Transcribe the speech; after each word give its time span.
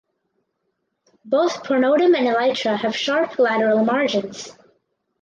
Both 1.25 1.61
pronotum 1.63 2.17
and 2.17 2.25
elytra 2.27 2.75
have 2.79 2.97
sharp 2.97 3.37
lateral 3.37 3.85
margins. 3.85 4.49